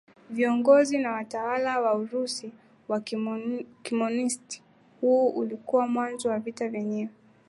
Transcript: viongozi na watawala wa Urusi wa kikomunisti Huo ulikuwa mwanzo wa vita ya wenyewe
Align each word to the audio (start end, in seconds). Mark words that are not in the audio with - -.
viongozi 0.29 0.97
na 0.97 1.11
watawala 1.11 1.81
wa 1.81 1.95
Urusi 1.95 2.51
wa 2.87 2.99
kikomunisti 3.81 4.63
Huo 5.01 5.29
ulikuwa 5.29 5.87
mwanzo 5.87 6.29
wa 6.29 6.39
vita 6.39 6.65
ya 6.65 6.71
wenyewe 6.71 7.09